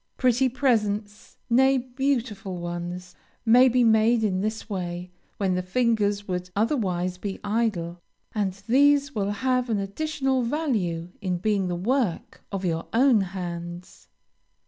[0.17, 3.13] Pretty presents nay, beautiful ones
[3.45, 7.99] may be made in this way, when the fingers would otherwise be idle,
[8.33, 14.07] and these will have an additional value in being the work of your own hands.